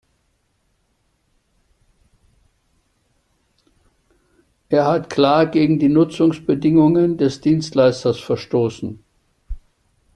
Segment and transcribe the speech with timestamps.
[4.69, 9.03] Er hat klar gegen die Nutzungsbedingungen des Dienstleisters verstoßen.